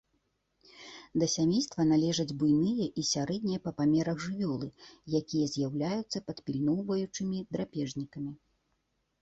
[1.23, 4.67] Да сямейства належаць буйныя і сярэднія па памерах жывёлы,
[5.21, 8.31] якія з'яўляюцца падпільноўваючымі драпежнікамі.